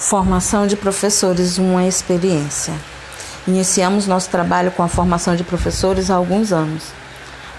[0.00, 2.72] Formação de professores, uma experiência.
[3.46, 6.84] Iniciamos nosso trabalho com a formação de professores há alguns anos,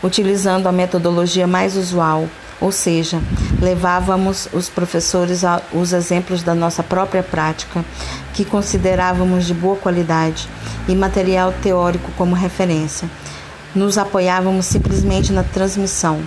[0.02, 2.28] utilizando a metodologia mais usual,
[2.60, 3.22] ou seja,
[3.62, 7.86] levávamos os professores aos exemplos da nossa própria prática,
[8.34, 10.50] que considerávamos de boa qualidade,
[10.88, 13.08] e material teórico como referência.
[13.76, 16.20] Nos apoiávamos simplesmente na transmissão,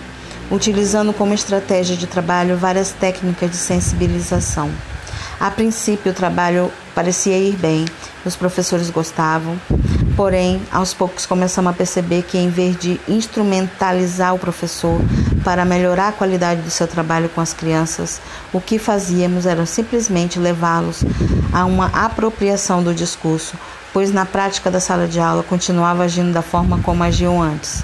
[0.49, 4.71] utilizando como estratégia de trabalho várias técnicas de sensibilização.
[5.41, 7.85] A princípio, o trabalho parecia ir bem,
[8.25, 9.59] os professores gostavam,
[10.17, 15.01] porém, aos poucos começamos a perceber que, em vez de instrumentalizar o professor
[15.45, 18.21] para melhorar a qualidade do seu trabalho com as crianças,
[18.53, 21.05] o que fazíamos era simplesmente levá-los
[21.53, 23.59] a uma apropriação do discurso,
[23.93, 27.83] pois na prática da sala de aula continuava agindo da forma como agiam antes.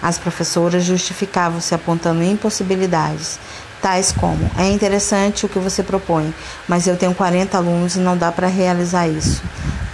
[0.00, 3.38] As professoras justificavam-se apontando impossibilidades,
[3.80, 6.34] tais como: é interessante o que você propõe,
[6.66, 9.42] mas eu tenho 40 alunos e não dá para realizar isso.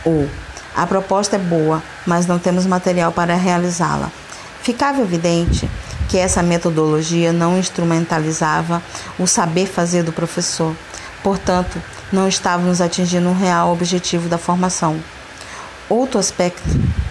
[0.05, 0.29] Ou
[0.77, 4.11] a proposta é boa, mas não temos material para realizá-la.
[4.63, 5.69] Ficava evidente
[6.09, 8.83] que essa metodologia não instrumentalizava
[9.19, 10.75] o saber fazer do professor.
[11.23, 11.81] Portanto,
[12.13, 14.99] não estávamos atingindo o real objetivo da formação.
[15.89, 16.63] Outro aspecto,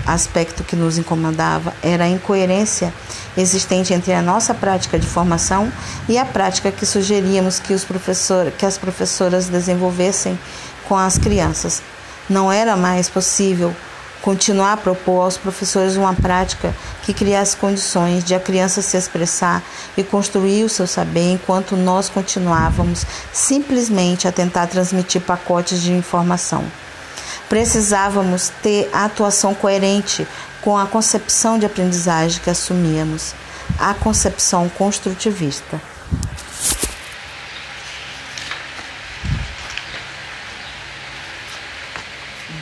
[0.06, 2.94] aspecto que nos incomodava era a incoerência
[3.38, 5.72] existente entre a nossa prática de formação
[6.08, 10.38] e a prática que sugeríamos que, os professor, que as professoras desenvolvessem
[10.88, 11.82] com as crianças.
[12.30, 13.76] Não era mais possível
[14.22, 19.62] continuar a propor aos professores uma prática que criasse condições de a criança se expressar
[19.98, 26.64] e construir o seu saber, enquanto nós continuávamos simplesmente a tentar transmitir pacotes de informação.
[27.54, 30.28] Precisávamos ter a atuação coerente
[30.64, 33.36] com a concepção de aprendizagem que assumíamos,
[33.78, 35.80] a concepção construtivista.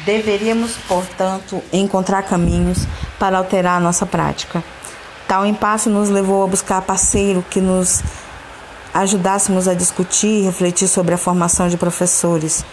[0.03, 2.80] Deveríamos, portanto, encontrar caminhos
[3.17, 4.62] para alterar a nossa prática.
[5.25, 8.03] Tal impasse nos levou a buscar parceiro que nos
[8.94, 12.63] ajudássemos a discutir e refletir sobre a formação de professores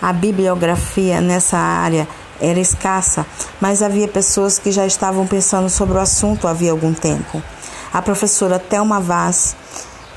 [0.00, 2.06] a bibliografia nessa área
[2.40, 3.26] era escassa,
[3.60, 7.42] mas havia pessoas que já estavam pensando sobre o assunto havia algum tempo.
[7.92, 9.56] A professora Thelma Vaz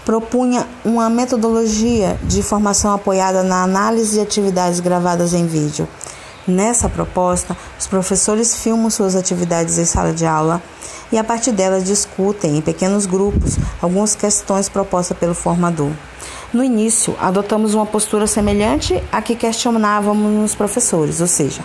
[0.05, 5.87] propunha uma metodologia de formação apoiada na análise de atividades gravadas em vídeo.
[6.47, 10.61] Nessa proposta, os professores filmam suas atividades em sala de aula
[11.11, 15.91] e, a partir delas, discutem em pequenos grupos algumas questões propostas pelo formador.
[16.53, 21.61] No início, adotamos uma postura semelhante à que questionávamos nos professores, ou seja,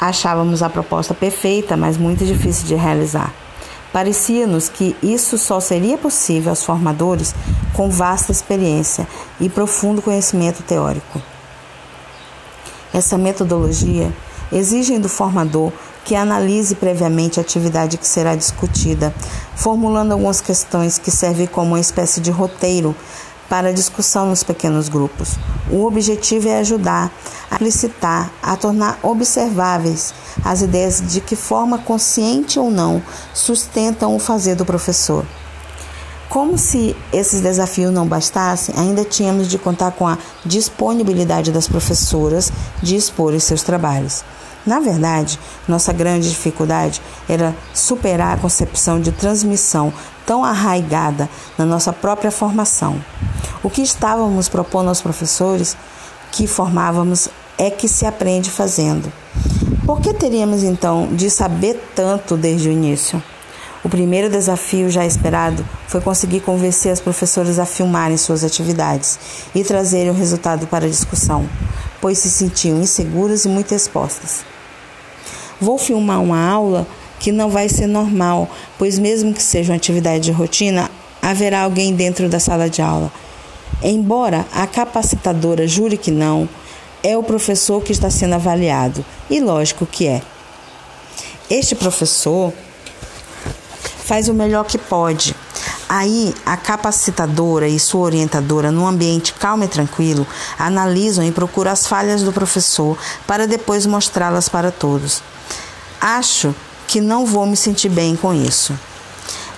[0.00, 3.32] achávamos a proposta perfeita, mas muito difícil de realizar.
[3.92, 7.34] Parecia-nos que isso só seria possível aos formadores
[7.72, 9.08] com vasta experiência
[9.40, 11.20] e profundo conhecimento teórico.
[12.92, 14.12] Essa metodologia
[14.52, 15.72] exige do formador
[16.08, 19.14] que analise previamente a atividade que será discutida,
[19.54, 22.96] formulando algumas questões que servem como uma espécie de roteiro
[23.46, 25.36] para discussão nos pequenos grupos.
[25.70, 27.12] O objetivo é ajudar
[27.50, 33.02] a explicitar, a tornar observáveis as ideias de que forma consciente ou não
[33.34, 35.26] sustentam o fazer do professor.
[36.30, 42.50] Como se esses desafios não bastassem, ainda tínhamos de contar com a disponibilidade das professoras
[42.82, 44.24] de expor seus trabalhos.
[44.68, 49.90] Na verdade, nossa grande dificuldade era superar a concepção de transmissão
[50.26, 53.02] tão arraigada na nossa própria formação.
[53.62, 55.74] O que estávamos propondo aos professores
[56.30, 59.10] que formávamos é que se aprende fazendo.
[59.86, 63.22] Por que teríamos então de saber tanto desde o início?
[63.82, 69.18] O primeiro desafio já esperado foi conseguir convencer as professoras a filmarem suas atividades
[69.54, 71.48] e trazerem o resultado para a discussão,
[72.02, 74.44] pois se sentiam inseguras e muito expostas.
[75.60, 76.86] Vou filmar uma aula
[77.18, 78.48] que não vai ser normal,
[78.78, 83.10] pois, mesmo que seja uma atividade de rotina, haverá alguém dentro da sala de aula.
[83.82, 86.48] Embora a capacitadora jure que não,
[87.02, 90.22] é o professor que está sendo avaliado, e lógico que é.
[91.50, 92.52] Este professor
[94.04, 95.34] faz o melhor que pode.
[95.88, 100.26] Aí, a capacitadora e sua orientadora, num ambiente calmo e tranquilo,
[100.58, 105.22] analisam e procuram as falhas do professor para depois mostrá-las para todos.
[105.98, 106.54] Acho
[106.86, 108.78] que não vou me sentir bem com isso.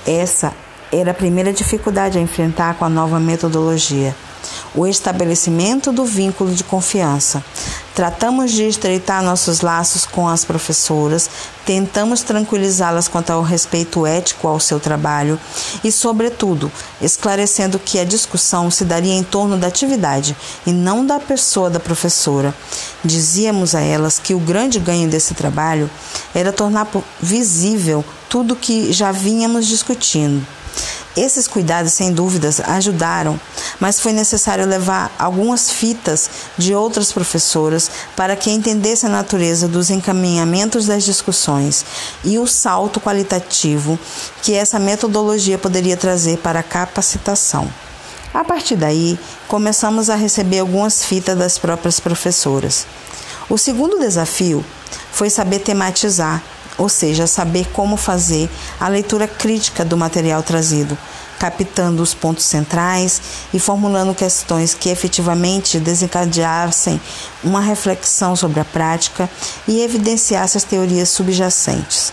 [0.06, 0.52] Essa
[0.92, 4.14] era a primeira dificuldade a enfrentar com a nova metodologia,
[4.74, 7.44] o estabelecimento do vínculo de confiança.
[7.94, 11.28] Tratamos de estreitar nossos laços com as professoras,
[11.66, 15.38] tentamos tranquilizá-las quanto ao respeito ético ao seu trabalho
[15.82, 16.70] e, sobretudo,
[17.02, 21.80] esclarecendo que a discussão se daria em torno da atividade e não da pessoa da
[21.80, 22.54] professora.
[23.04, 25.90] Dizíamos a elas que o grande ganho desse trabalho
[26.34, 26.88] era tornar
[27.20, 30.46] visível tudo que já vínhamos discutindo.
[31.20, 33.38] Esses cuidados, sem dúvidas, ajudaram,
[33.78, 39.90] mas foi necessário levar algumas fitas de outras professoras para que entendesse a natureza dos
[39.90, 41.84] encaminhamentos das discussões
[42.24, 43.98] e o salto qualitativo
[44.40, 47.70] que essa metodologia poderia trazer para a capacitação.
[48.32, 52.86] A partir daí, começamos a receber algumas fitas das próprias professoras.
[53.50, 54.64] O segundo desafio
[55.12, 56.42] foi saber tematizar
[56.78, 60.96] ou seja, saber como fazer a leitura crítica do material trazido,
[61.38, 63.20] captando os pontos centrais
[63.52, 67.00] e formulando questões que efetivamente desencadeassem
[67.42, 69.28] uma reflexão sobre a prática
[69.66, 72.12] e evidenciassem as teorias subjacentes.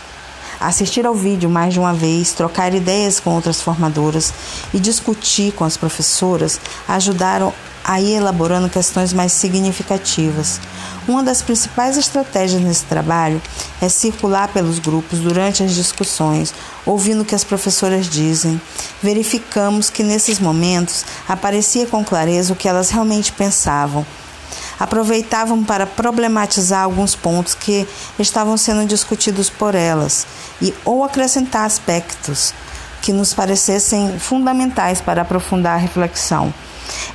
[0.59, 4.33] Assistir ao vídeo mais de uma vez, trocar ideias com outras formadoras
[4.73, 7.53] e discutir com as professoras ajudaram
[7.87, 10.59] a ir elaborando questões mais significativas.
[11.07, 13.41] Uma das principais estratégias nesse trabalho
[13.81, 16.53] é circular pelos grupos durante as discussões,
[16.85, 18.59] ouvindo o que as professoras dizem.
[19.01, 24.05] Verificamos que nesses momentos aparecia com clareza o que elas realmente pensavam.
[24.77, 27.87] Aproveitavam para problematizar alguns pontos que
[28.19, 30.27] estavam sendo discutidos por elas
[30.61, 32.53] e ou acrescentar aspectos
[33.01, 36.53] que nos parecessem fundamentais para aprofundar a reflexão.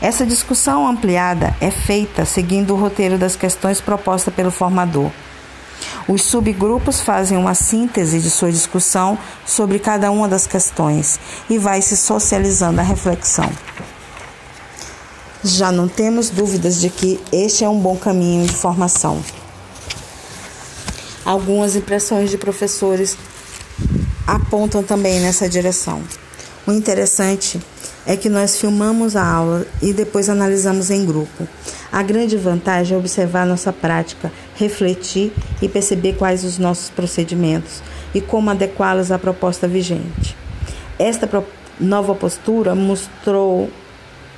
[0.00, 5.10] Essa discussão ampliada é feita seguindo o roteiro das questões propostas pelo formador.
[6.08, 9.16] Os subgrupos fazem uma síntese de sua discussão
[9.46, 13.50] sobre cada uma das questões e vai se socializando a reflexão.
[15.44, 19.22] Já não temos dúvidas de que este é um bom caminho de formação.
[21.24, 23.16] Algumas impressões de professores
[24.26, 26.02] apontam também nessa direção.
[26.66, 27.60] O interessante
[28.06, 31.46] é que nós filmamos a aula e depois analisamos em grupo.
[31.90, 37.82] A grande vantagem é observar nossa prática, refletir e perceber quais os nossos procedimentos
[38.14, 40.36] e como adequá-los à proposta vigente.
[40.98, 41.28] Esta
[41.78, 43.70] nova postura mostrou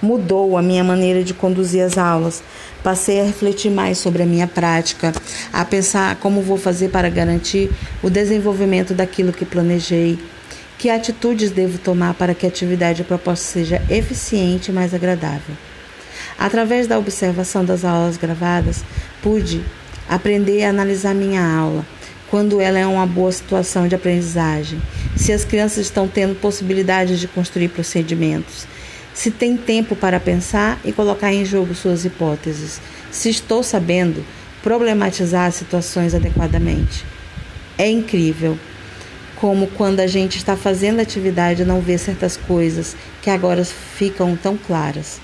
[0.05, 2.43] mudou a minha maneira de conduzir as aulas.
[2.83, 5.13] Passei a refletir mais sobre a minha prática,
[5.51, 7.71] a pensar como vou fazer para garantir
[8.03, 10.19] o desenvolvimento daquilo que planejei,
[10.79, 15.57] que atitudes devo tomar para que a atividade proposta seja eficiente e mais agradável?
[16.39, 18.85] Através da observação das aulas gravadas,
[19.23, 19.63] pude
[20.09, 21.87] aprender a analisar minha aula,
[22.31, 24.81] quando ela é uma boa situação de aprendizagem,
[25.17, 28.67] se as crianças estão tendo possibilidade de construir procedimentos,
[29.15, 32.81] se tem tempo para pensar e colocar em jogo suas hipóteses,
[33.13, 34.25] se estou sabendo
[34.63, 37.05] problematizar as situações adequadamente.
[37.79, 38.59] É incrível
[39.37, 44.57] como quando a gente está fazendo atividade não vê certas coisas que agora ficam tão
[44.57, 45.21] claras.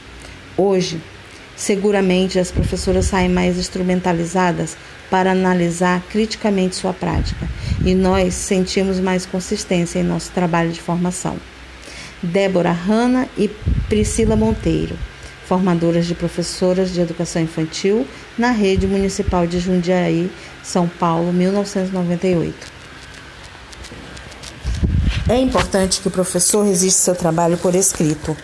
[0.56, 1.00] Hoje,
[1.56, 4.76] seguramente as professoras saem mais instrumentalizadas
[5.10, 7.48] para analisar criticamente sua prática
[7.84, 11.36] e nós sentimos mais consistência em nosso trabalho de formação.
[12.22, 13.48] Débora Hanna e
[13.88, 14.96] Priscila Monteiro,
[15.46, 18.06] formadoras de professoras de educação infantil
[18.38, 20.30] na Rede Municipal de Jundiaí,
[20.62, 22.79] São Paulo, 1998.
[25.30, 28.36] É importante que o professor registre seu trabalho por escrito.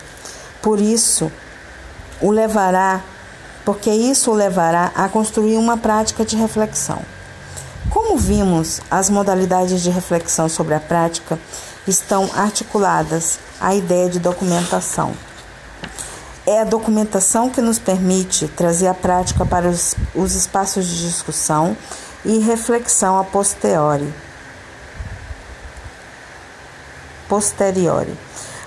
[0.63, 1.33] Por isso,
[2.21, 3.03] o levará,
[3.65, 7.01] porque isso o levará a construir uma prática de reflexão.
[7.91, 11.37] Como vimos, as modalidades de reflexão sobre a prática
[11.89, 15.13] estão articuladas à ideia de documentação.
[16.47, 21.77] É a documentação que nos permite trazer a prática para os, os espaços de discussão
[22.25, 24.15] e reflexão a posteriori
[27.29, 28.17] posteriori,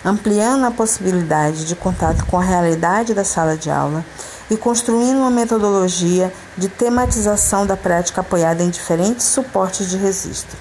[0.03, 4.05] ampliando a possibilidade de contato com a realidade da sala de aula
[4.49, 10.57] e construindo uma metodologia de tematização da prática apoiada em diferentes suportes de registro.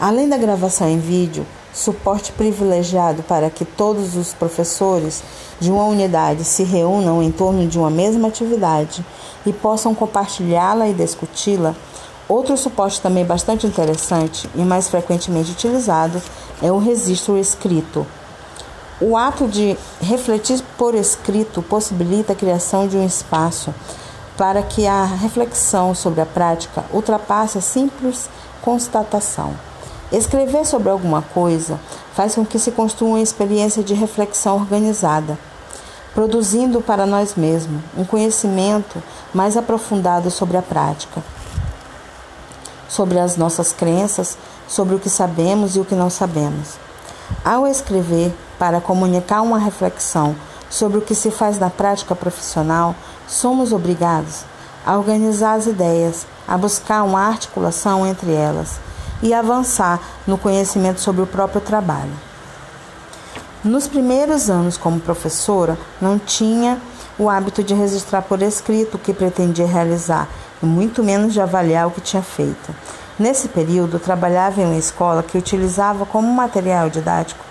[0.00, 5.22] Além da gravação em vídeo, suporte privilegiado para que todos os professores
[5.60, 9.04] de uma unidade se reúnam em torno de uma mesma atividade
[9.44, 11.74] e possam compartilhá-la e discuti-la,
[12.28, 16.20] Outro suporte também bastante interessante e mais frequentemente utilizado
[16.62, 18.06] é o registro escrito.
[19.00, 23.72] O ato de refletir por escrito possibilita a criação de um espaço
[24.36, 28.28] para que a reflexão sobre a prática ultrapasse a simples
[28.62, 29.54] constatação.
[30.10, 31.78] Escrever sobre alguma coisa
[32.14, 35.38] faz com que se construa uma experiência de reflexão organizada
[36.18, 39.00] produzindo para nós mesmos um conhecimento
[39.32, 41.22] mais aprofundado sobre a prática,
[42.88, 44.36] sobre as nossas crenças,
[44.68, 46.76] sobre o que sabemos e o que não sabemos.
[47.44, 50.36] Ao escrever para comunicar uma reflexão
[50.70, 52.94] sobre o que se faz na prática profissional,
[53.26, 54.44] somos obrigados
[54.86, 58.78] a organizar as ideias, a buscar uma articulação entre elas
[59.22, 62.12] e avançar no conhecimento sobre o próprio trabalho.
[63.64, 66.80] Nos primeiros anos como professora, não tinha
[67.18, 70.28] o hábito de registrar por escrito o que pretendia realizar,
[70.62, 72.74] e muito menos de avaliar o que tinha feito.
[73.18, 77.44] Nesse período, trabalhava em uma escola que utilizava como material didático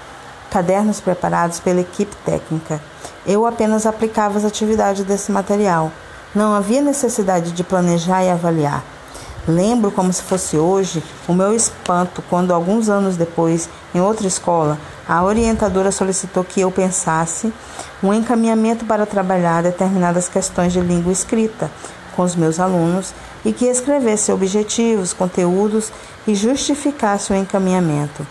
[0.49, 2.79] cadernos preparados pela equipe técnica.
[3.25, 5.91] Eu apenas aplicava as atividades desse material.
[6.33, 8.81] Não havia necessidade de planejar e avaliar.
[9.45, 14.77] Lembro como se fosse hoje o meu espanto quando, alguns anos depois, em outra escola,
[15.07, 17.53] a orientadora solicitou que eu pensasse
[18.01, 21.69] um encaminhamento para trabalhar determinadas questões de língua escrita
[22.17, 23.13] com os meus alunos
[23.45, 25.91] e que escrevesse objetivos, conteúdos
[26.27, 28.25] e justificasse o encaminhamento.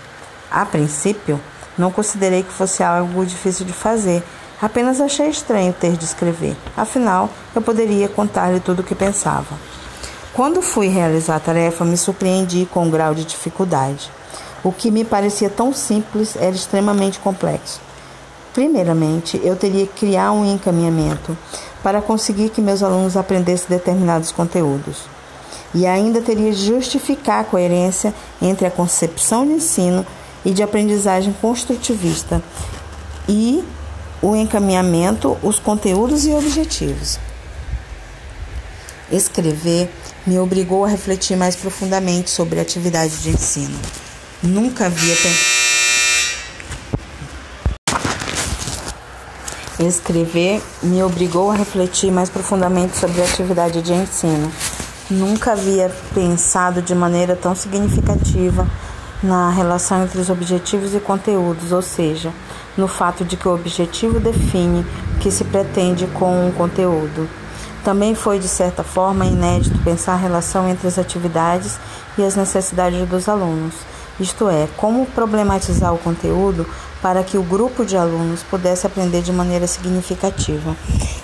[0.51, 1.41] A princípio,
[1.79, 4.23] não considerei que fosse algo difícil de fazer,
[4.61, 6.57] apenas achei estranho ter de escrever.
[6.77, 9.57] Afinal, eu poderia contar-lhe tudo o que pensava.
[10.35, 14.11] Quando fui realizar a tarefa, me surpreendi com um grau de dificuldade.
[14.65, 17.81] O que me parecia tão simples era extremamente complexo.
[18.53, 21.37] Primeiramente, eu teria que criar um encaminhamento
[21.83, 25.03] para conseguir que meus alunos aprendessem determinados conteúdos.
[25.75, 30.07] E ainda teria de justificar a coerência entre a concepção de ensino
[30.45, 32.43] e de aprendizagem construtivista
[33.29, 33.65] e
[34.23, 37.19] o encaminhamento, os conteúdos e objetivos.
[39.11, 39.91] Escrever
[40.27, 43.79] me obrigou a refletir mais profundamente sobre a atividade de ensino.
[44.43, 45.15] Nunca havia
[49.79, 54.51] Escrever me obrigou a refletir mais profundamente sobre a atividade de ensino.
[55.11, 58.67] Nunca havia pensado de maneira tão significativa
[59.23, 62.33] na relação entre os objetivos e conteúdos, ou seja,
[62.75, 64.81] no fato de que o objetivo define
[65.15, 67.29] o que se pretende com o conteúdo.
[67.85, 71.79] Também foi, de certa forma, inédito pensar a relação entre as atividades
[72.17, 73.75] e as necessidades dos alunos,
[74.19, 76.67] isto é, como problematizar o conteúdo
[77.03, 80.77] para que o grupo de alunos pudesse aprender de maneira significativa.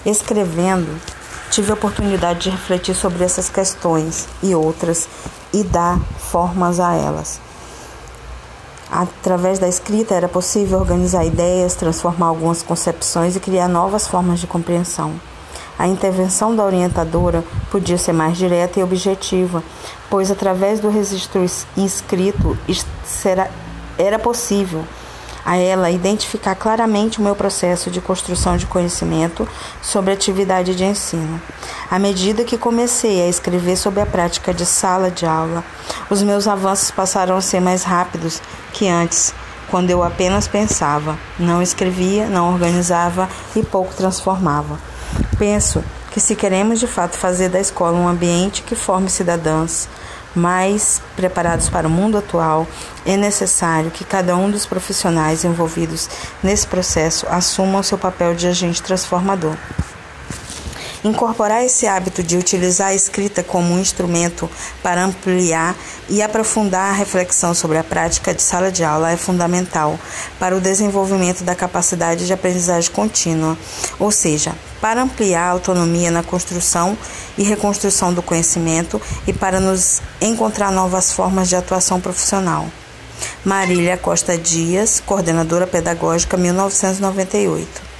[0.04, 1.00] Escrevendo,
[1.50, 5.08] tive a oportunidade de refletir sobre essas questões e outras
[5.52, 7.40] e dar formas a elas.
[8.90, 14.46] Através da escrita era possível organizar ideias, transformar algumas concepções e criar novas formas de
[14.46, 15.18] compreensão.
[15.78, 19.62] A intervenção da orientadora podia ser mais direta e objetiva,
[20.08, 21.44] pois através do registro
[21.76, 22.56] inscrito
[23.98, 24.84] era possível
[25.44, 29.48] a ela identificar claramente o meu processo de construção de conhecimento
[29.80, 31.40] sobre atividade de ensino.
[31.90, 35.64] À medida que comecei a escrever sobre a prática de sala de aula,
[36.08, 38.40] os meus avanços passaram a ser mais rápidos
[38.72, 39.34] que antes,
[39.68, 44.78] quando eu apenas pensava, não escrevia, não organizava e pouco transformava.
[45.38, 49.88] Penso que se queremos de fato fazer da escola um ambiente que forme cidadãos
[50.34, 52.66] mais preparados para o mundo atual,
[53.04, 56.08] é necessário que cada um dos profissionais envolvidos
[56.42, 59.56] nesse processo assuma o seu papel de agente transformador.
[61.04, 64.48] Incorporar esse hábito de utilizar a escrita como um instrumento
[64.82, 65.74] para ampliar
[66.08, 69.98] e aprofundar a reflexão sobre a prática de sala de aula é fundamental
[70.38, 73.58] para o desenvolvimento da capacidade de aprendizagem contínua,
[73.98, 76.98] ou seja, para ampliar a autonomia na construção
[77.38, 82.68] e reconstrução do conhecimento e para nos encontrar novas formas de atuação profissional.
[83.44, 87.92] Marília Costa Dias, coordenadora pedagógica 1998.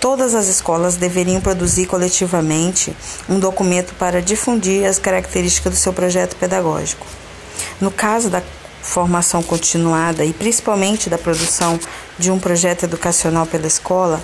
[0.00, 2.94] Todas as escolas deveriam produzir coletivamente
[3.28, 7.06] um documento para difundir as características do seu projeto pedagógico.
[7.80, 8.42] No caso da
[8.82, 11.78] formação continuada e principalmente da produção
[12.18, 14.20] de um projeto educacional pela escola,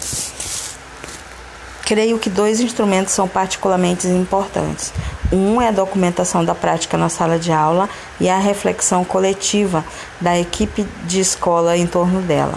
[1.90, 4.92] creio que dois instrumentos são particularmente importantes.
[5.32, 9.84] Um é a documentação da prática na sala de aula e a reflexão coletiva
[10.20, 12.54] da equipe de escola em torno dela.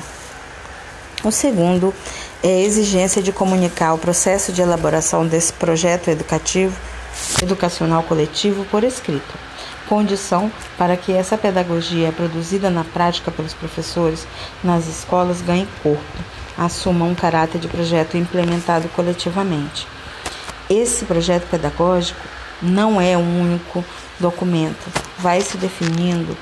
[1.23, 1.91] O segundo
[2.43, 6.79] é a exigência de comunicar o processo de elaboração desse projeto educativo,
[7.41, 9.33] educacional coletivo por escrito,
[9.89, 14.27] condição para que essa pedagogia produzida na prática pelos professores
[14.63, 16.19] nas escolas ganhe corpo,
[16.57, 19.87] assuma um caráter de projeto implementado coletivamente.
[20.69, 22.21] Esse projeto pedagógico
[22.61, 23.83] não é um único
[24.19, 24.85] documento,
[25.19, 26.37] vai se definindo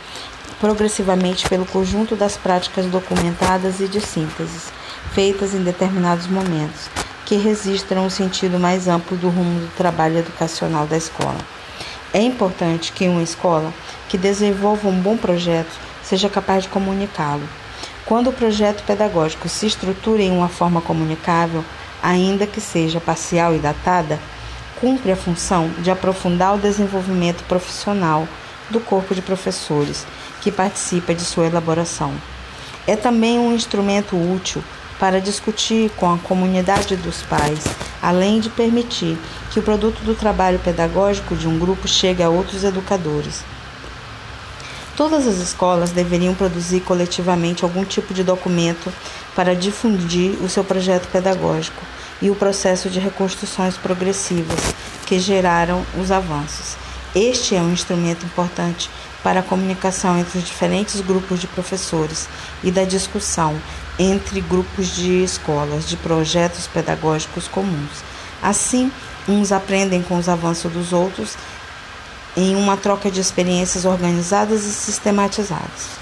[0.60, 4.72] progressivamente pelo conjunto das práticas documentadas e de síntese
[5.14, 6.90] feitas em determinados momentos,
[7.26, 11.38] que registram o sentido mais amplo do rumo do trabalho educacional da escola.
[12.14, 13.74] É importante que uma escola
[14.10, 15.72] que desenvolva um bom projeto
[16.04, 17.48] seja capaz de comunicá-lo.
[18.06, 21.64] Quando o projeto pedagógico se estrutura em uma forma comunicável,
[22.02, 24.20] ainda que seja parcial e datada,
[24.80, 28.28] cumpre a função de aprofundar o desenvolvimento profissional
[28.70, 30.06] do corpo de professores
[30.42, 32.14] que participa de sua elaboração.
[32.88, 34.64] É também um instrumento útil
[35.00, 37.64] para discutir com a comunidade dos pais,
[38.02, 39.18] além de permitir
[39.52, 43.44] que o produto do trabalho pedagógico de um grupo chegue a outros educadores.
[45.02, 48.94] Todas as escolas deveriam produzir coletivamente algum tipo de documento
[49.36, 51.82] para difundir o seu projeto pedagógico
[52.22, 54.60] e o processo de reconstruções progressivas
[55.08, 56.76] que geraram os avanços.
[57.16, 58.92] Este é um instrumento importante
[59.24, 62.30] para a comunicação entre os diferentes grupos de professores
[62.64, 63.60] e da discussão
[63.98, 68.04] entre grupos de escolas de projetos pedagógicos comuns.
[68.40, 68.92] Assim,
[69.28, 71.36] uns aprendem com os avanços dos outros
[72.36, 76.02] em uma troca de experiências organizadas e sistematizadas.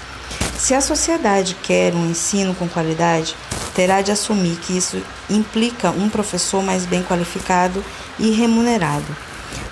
[0.58, 3.34] Se a sociedade quer um ensino com qualidade,
[3.74, 7.82] terá de assumir que isso implica um professor mais bem qualificado
[8.18, 9.16] e remunerado.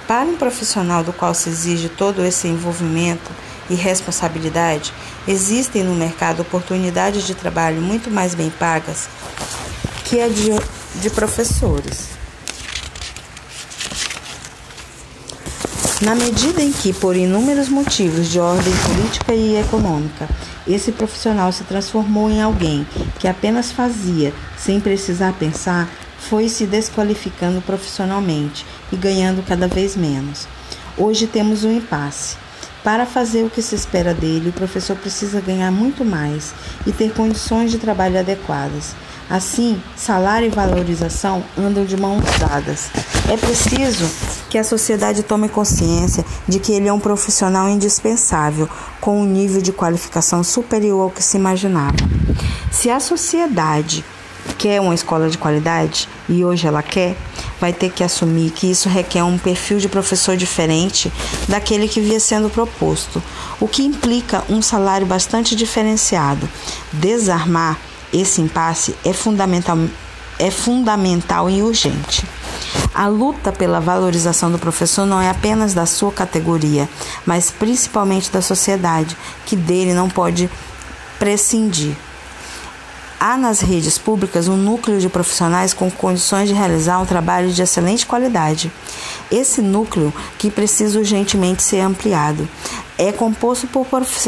[0.07, 3.31] Para um profissional do qual se exige todo esse envolvimento
[3.69, 4.93] e responsabilidade,
[5.27, 9.09] existem no mercado oportunidades de trabalho muito mais bem pagas
[10.05, 10.49] que a de,
[11.03, 12.17] de professores.
[16.00, 20.28] Na medida em que, por inúmeros motivos de ordem política e econômica,
[20.64, 22.87] esse profissional se transformou em alguém
[23.19, 25.90] que apenas fazia sem precisar pensar,
[26.21, 30.47] foi se desqualificando profissionalmente e ganhando cada vez menos.
[30.97, 32.37] Hoje temos um impasse.
[32.85, 36.55] Para fazer o que se espera dele, o professor precisa ganhar muito mais
[36.87, 38.95] e ter condições de trabalho adequadas.
[39.30, 42.88] Assim, salário e valorização andam de mãos dadas.
[43.30, 44.08] É preciso
[44.49, 48.66] que a sociedade tome consciência de que ele é um profissional indispensável,
[49.02, 51.97] com um nível de qualificação superior ao que se imaginava.
[52.70, 54.02] Se a sociedade
[54.56, 57.14] quer uma escola de qualidade, e hoje ela quer,
[57.61, 61.12] vai ter que assumir que isso requer um perfil de professor diferente
[61.46, 63.22] daquele que via sendo proposto,
[63.61, 66.48] o que implica um salário bastante diferenciado.
[66.92, 67.79] Desarmar
[68.12, 69.79] esse impasse é fundamental,
[70.38, 72.27] é fundamental e urgente.
[72.94, 76.88] A luta pela valorização do professor não é apenas da sua categoria,
[77.25, 79.16] mas principalmente da sociedade,
[79.47, 80.51] que dele não pode
[81.18, 81.94] prescindir.
[83.21, 87.61] Há nas redes públicas um núcleo de profissionais com condições de realizar um trabalho de
[87.61, 88.71] excelente qualidade.
[89.31, 92.49] Esse núcleo, que precisa urgentemente ser ampliado,
[92.97, 93.87] é composto por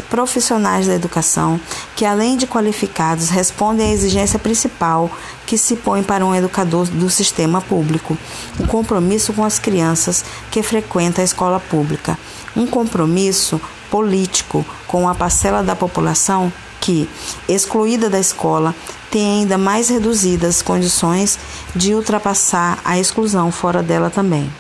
[0.09, 1.59] profissionais da educação
[1.97, 5.11] que, além de qualificados, respondem à exigência principal
[5.47, 8.17] que se põe para um educador do sistema público:
[8.59, 12.19] o compromisso com as crianças que frequentam a escola pública.
[12.55, 13.61] Um compromisso
[13.91, 17.09] político com a parcela da população que,
[17.49, 18.75] excluída da escola,
[19.11, 21.39] tem ainda mais reduzidas condições
[21.75, 24.51] de ultrapassar a exclusão fora dela também.